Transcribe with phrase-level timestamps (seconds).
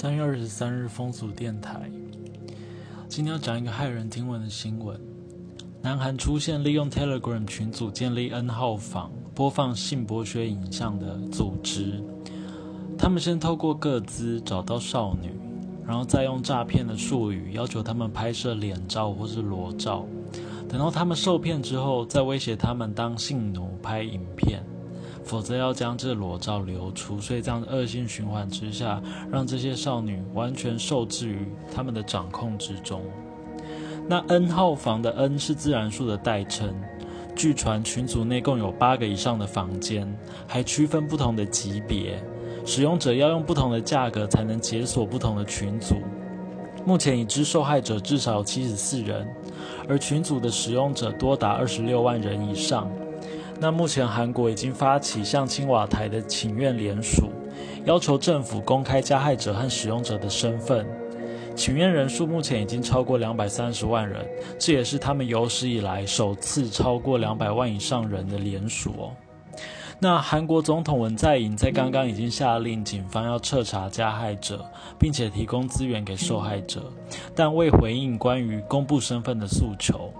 [0.00, 1.90] 三月二十三日，风俗电台。
[3.08, 4.96] 今天要讲一个骇人听闻的新闻：
[5.82, 12.00] 南韩出现利用 Telegram 群组建立 N 号房、播放性剥削影像的组织。
[12.96, 15.32] 他们先透过各资找到少女，
[15.84, 20.06] 然后再用诈骗的术语要求他们拍摄脸照或是裸照。
[20.68, 24.62] 等到他们受骗之后，再威胁他们当性奴拍影片。
[25.24, 33.02] 否则要将这裸照流出，所以这样恶性循环之下，让这些少女完全受制于他们的掌控之中。
[34.08, 36.74] 那 N 号房的 N 是自然数的代称，
[37.36, 40.10] 据传群组内共有八个以上的房间，
[40.46, 42.18] 还区分不同的级别，
[42.64, 45.96] 使用者要用不同的价格才能解锁不同的群组。
[46.86, 49.28] 目前已知受害者至少有七十四人，
[49.86, 52.90] 而群组的使用者多达二十六万人以上。
[53.60, 57.30] 那目前韩国已经发起向青瓦台的请愿联署，
[57.84, 60.86] 要求政府公开加害者和使用者的身份。
[61.56, 64.24] 请愿人数目前已经超过两百三十万人，
[64.60, 69.10] 这也是他们有史以来首次超过两百万以上人的联署哦。
[69.98, 74.64] 那韩国总统文在寅在刚刚已经下令警方要彻查加害者，
[75.00, 76.92] 并且提供资源给受害者，
[77.34, 80.14] 但未回应关于公布身份的诉求。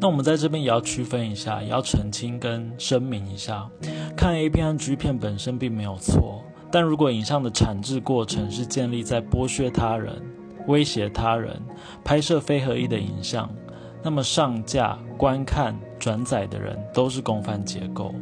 [0.00, 3.68] 那我们在这边也要区分一下，也要澄清跟声明一下，
[4.16, 10.22] 看 A 片和 G 片本身并没有错，但如果影像的产制过程是建立在剥削他人、
[10.68, 11.60] 威胁他人、
[12.04, 13.50] 拍摄非合意的影像，
[14.00, 18.14] 那么上架、观看、转载的人都是共犯结构。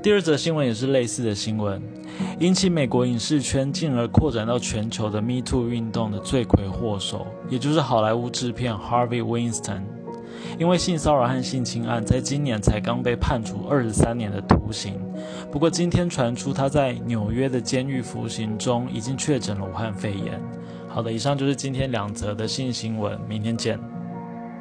[0.00, 1.82] 第二则新闻也是类似的新闻，
[2.38, 9.82] 引起美国影视圈进而扩展到全球的 Me Too 运动的罪魁祸首，也就是好莱坞制片 Harvey Weinstein。
[10.58, 15.00] 因为性骚扰和性侵案，在今年才刚被判处二十三年的徒刑。
[15.50, 20.40] 不过今天传出他在纽约的监狱服刑中已经确诊了武汉肺炎。
[20.88, 23.78] 好的，以上就是今天两则的性新闻，明天见。